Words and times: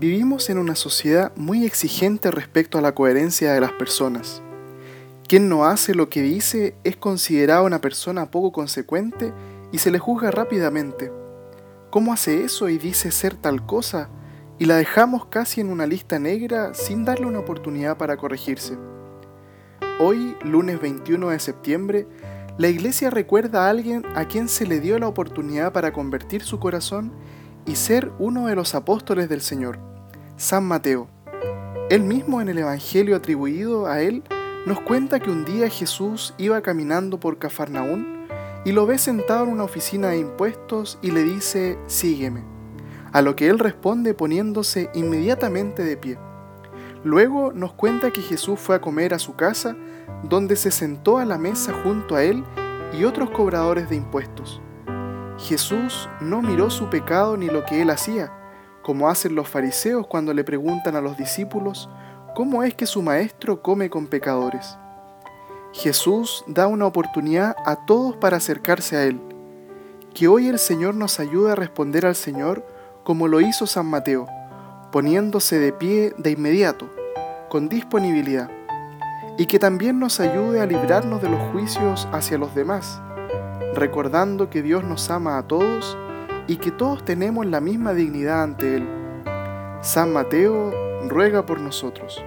Vivimos 0.00 0.48
en 0.48 0.58
una 0.58 0.76
sociedad 0.76 1.32
muy 1.34 1.64
exigente 1.64 2.30
respecto 2.30 2.78
a 2.78 2.80
la 2.80 2.94
coherencia 2.94 3.52
de 3.52 3.60
las 3.60 3.72
personas. 3.72 4.42
Quien 5.26 5.48
no 5.48 5.64
hace 5.64 5.92
lo 5.92 6.08
que 6.08 6.22
dice 6.22 6.76
es 6.84 6.96
considerado 6.96 7.64
una 7.64 7.80
persona 7.80 8.30
poco 8.30 8.52
consecuente 8.52 9.32
y 9.72 9.78
se 9.78 9.90
le 9.90 9.98
juzga 9.98 10.30
rápidamente. 10.30 11.10
¿Cómo 11.90 12.12
hace 12.12 12.44
eso 12.44 12.68
y 12.68 12.78
dice 12.78 13.10
ser 13.10 13.34
tal 13.34 13.66
cosa? 13.66 14.08
Y 14.60 14.66
la 14.66 14.76
dejamos 14.76 15.26
casi 15.26 15.62
en 15.62 15.68
una 15.68 15.84
lista 15.84 16.20
negra 16.20 16.74
sin 16.74 17.04
darle 17.04 17.26
una 17.26 17.40
oportunidad 17.40 17.96
para 17.96 18.16
corregirse. 18.18 18.78
Hoy, 19.98 20.36
lunes 20.44 20.80
21 20.80 21.30
de 21.30 21.40
septiembre, 21.40 22.06
la 22.56 22.68
iglesia 22.68 23.10
recuerda 23.10 23.66
a 23.66 23.70
alguien 23.70 24.04
a 24.14 24.26
quien 24.26 24.48
se 24.48 24.64
le 24.64 24.78
dio 24.78 24.96
la 25.00 25.08
oportunidad 25.08 25.72
para 25.72 25.92
convertir 25.92 26.44
su 26.44 26.60
corazón 26.60 27.10
y 27.66 27.74
ser 27.74 28.12
uno 28.20 28.46
de 28.46 28.54
los 28.54 28.76
apóstoles 28.76 29.28
del 29.28 29.40
Señor, 29.40 29.87
San 30.38 30.64
Mateo. 30.64 31.08
Él 31.90 32.04
mismo 32.04 32.40
en 32.40 32.48
el 32.48 32.58
Evangelio 32.58 33.16
atribuido 33.16 33.86
a 33.88 34.02
él 34.02 34.22
nos 34.66 34.80
cuenta 34.80 35.18
que 35.18 35.32
un 35.32 35.44
día 35.44 35.68
Jesús 35.68 36.32
iba 36.38 36.60
caminando 36.60 37.18
por 37.18 37.38
Cafarnaún 37.38 38.28
y 38.64 38.70
lo 38.70 38.86
ve 38.86 38.98
sentado 38.98 39.42
en 39.42 39.50
una 39.50 39.64
oficina 39.64 40.10
de 40.10 40.18
impuestos 40.18 41.00
y 41.02 41.10
le 41.10 41.24
dice, 41.24 41.76
sígueme, 41.88 42.44
a 43.12 43.20
lo 43.20 43.34
que 43.34 43.48
él 43.48 43.58
responde 43.58 44.14
poniéndose 44.14 44.90
inmediatamente 44.94 45.82
de 45.82 45.96
pie. 45.96 46.18
Luego 47.02 47.52
nos 47.52 47.72
cuenta 47.72 48.12
que 48.12 48.22
Jesús 48.22 48.60
fue 48.60 48.76
a 48.76 48.80
comer 48.80 49.14
a 49.14 49.18
su 49.18 49.34
casa, 49.34 49.74
donde 50.22 50.54
se 50.54 50.70
sentó 50.70 51.18
a 51.18 51.24
la 51.24 51.38
mesa 51.38 51.72
junto 51.82 52.14
a 52.14 52.22
él 52.22 52.44
y 52.96 53.02
otros 53.02 53.30
cobradores 53.30 53.90
de 53.90 53.96
impuestos. 53.96 54.60
Jesús 55.36 56.08
no 56.20 56.42
miró 56.42 56.70
su 56.70 56.88
pecado 56.88 57.36
ni 57.36 57.46
lo 57.46 57.64
que 57.64 57.82
él 57.82 57.90
hacía, 57.90 58.32
como 58.88 59.10
hacen 59.10 59.34
los 59.34 59.46
fariseos 59.46 60.06
cuando 60.06 60.32
le 60.32 60.44
preguntan 60.44 60.96
a 60.96 61.02
los 61.02 61.18
discípulos 61.18 61.90
cómo 62.34 62.62
es 62.62 62.72
que 62.72 62.86
su 62.86 63.02
maestro 63.02 63.60
come 63.60 63.90
con 63.90 64.06
pecadores. 64.06 64.78
Jesús 65.74 66.42
da 66.46 66.68
una 66.68 66.86
oportunidad 66.86 67.54
a 67.66 67.84
todos 67.84 68.16
para 68.16 68.38
acercarse 68.38 68.96
a 68.96 69.04
Él. 69.04 69.20
Que 70.14 70.26
hoy 70.26 70.48
el 70.48 70.58
Señor 70.58 70.94
nos 70.94 71.20
ayude 71.20 71.52
a 71.52 71.54
responder 71.54 72.06
al 72.06 72.14
Señor 72.14 72.64
como 73.04 73.28
lo 73.28 73.42
hizo 73.42 73.66
San 73.66 73.84
Mateo, 73.84 74.26
poniéndose 74.90 75.58
de 75.58 75.74
pie 75.74 76.14
de 76.16 76.30
inmediato, 76.30 76.88
con 77.50 77.68
disponibilidad. 77.68 78.50
Y 79.36 79.44
que 79.44 79.58
también 79.58 79.98
nos 79.98 80.18
ayude 80.18 80.62
a 80.62 80.66
librarnos 80.66 81.20
de 81.20 81.28
los 81.28 81.42
juicios 81.52 82.08
hacia 82.10 82.38
los 82.38 82.54
demás 82.54 83.02
recordando 83.74 84.50
que 84.50 84.62
Dios 84.62 84.82
nos 84.82 85.10
ama 85.10 85.38
a 85.38 85.46
todos 85.46 85.96
y 86.48 86.56
que 86.56 86.72
todos 86.72 87.04
tenemos 87.04 87.46
la 87.46 87.60
misma 87.60 87.92
dignidad 87.92 88.42
ante 88.42 88.76
Él. 88.76 88.88
San 89.82 90.12
Mateo 90.12 90.72
ruega 91.08 91.46
por 91.46 91.60
nosotros. 91.60 92.20